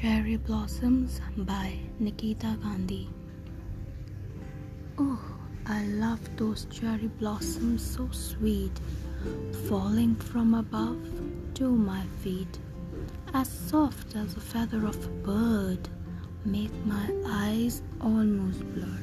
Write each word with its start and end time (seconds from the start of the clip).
Cherry 0.00 0.36
Blossoms 0.36 1.22
by 1.38 1.72
Nikita 1.98 2.58
Gandhi. 2.62 3.08
Oh, 4.98 5.18
I 5.64 5.86
love 5.86 6.20
those 6.36 6.66
cherry 6.66 7.08
blossoms 7.18 7.82
so 7.82 8.06
sweet, 8.10 8.78
falling 9.66 10.14
from 10.16 10.52
above 10.52 11.00
to 11.54 11.70
my 11.70 12.02
feet, 12.20 12.58
as 13.32 13.48
soft 13.48 14.14
as 14.16 14.36
a 14.36 14.40
feather 14.40 14.84
of 14.86 15.02
a 15.02 15.08
bird, 15.08 15.88
make 16.44 16.74
my 16.84 17.10
eyes 17.26 17.80
almost 18.02 18.60
blur. 18.74 18.98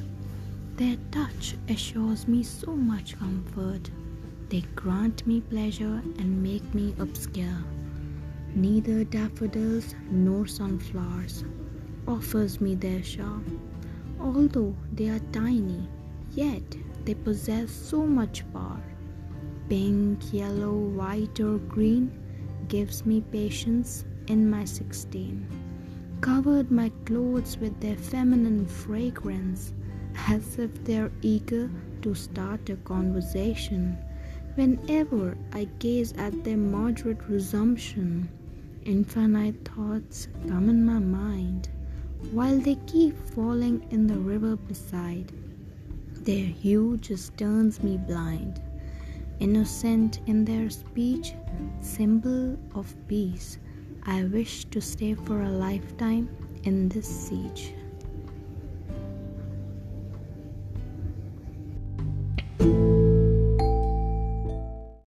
Their 0.76 0.96
touch 1.10 1.56
assures 1.68 2.28
me 2.28 2.44
so 2.44 2.70
much 2.70 3.18
comfort. 3.18 3.90
They 4.48 4.60
grant 4.76 5.26
me 5.26 5.40
pleasure 5.40 6.00
and 6.20 6.40
make 6.40 6.72
me 6.72 6.94
obscure. 7.00 7.64
Neither 8.56 9.02
daffodils 9.02 9.96
nor 10.10 10.46
sunflowers 10.46 11.44
offers 12.06 12.60
me 12.60 12.76
their 12.76 13.00
charm. 13.00 13.60
Although 14.20 14.76
they 14.92 15.08
are 15.08 15.18
tiny, 15.32 15.88
yet 16.30 16.62
they 17.04 17.14
possess 17.14 17.72
so 17.72 18.06
much 18.06 18.44
power. 18.52 18.80
Pink, 19.68 20.32
yellow, 20.32 20.72
white 20.72 21.40
or 21.40 21.58
green 21.58 22.12
gives 22.68 23.04
me 23.04 23.22
patience 23.22 24.04
in 24.28 24.48
my 24.48 24.64
sixteen. 24.64 25.46
Covered 26.20 26.70
my 26.70 26.90
clothes 27.06 27.58
with 27.58 27.78
their 27.80 27.96
feminine 27.96 28.66
fragrance 28.66 29.72
as 30.28 30.58
if 30.60 30.72
they're 30.84 31.10
eager 31.22 31.68
to 32.02 32.14
start 32.14 32.70
a 32.70 32.76
conversation. 32.76 33.98
Whenever 34.54 35.36
I 35.52 35.64
gaze 35.80 36.12
at 36.12 36.44
their 36.44 36.56
moderate 36.56 37.28
resumption, 37.28 38.28
Infinite 38.84 39.66
thoughts 39.66 40.28
come 40.46 40.68
in 40.68 40.84
my 40.84 40.98
mind 40.98 41.70
while 42.32 42.58
they 42.58 42.76
keep 42.86 43.16
falling 43.30 43.86
in 43.90 44.06
the 44.06 44.18
river 44.18 44.56
beside. 44.56 45.32
Their 46.12 46.44
hue 46.44 46.98
just 46.98 47.34
turns 47.38 47.82
me 47.82 47.96
blind. 47.96 48.60
Innocent 49.40 50.20
in 50.26 50.44
their 50.44 50.68
speech, 50.68 51.32
symbol 51.80 52.58
of 52.74 52.94
peace, 53.08 53.58
I 54.04 54.24
wish 54.24 54.66
to 54.66 54.82
stay 54.82 55.14
for 55.14 55.40
a 55.40 55.50
lifetime 55.50 56.28
in 56.64 56.90
this 56.90 57.08
siege. 57.08 57.72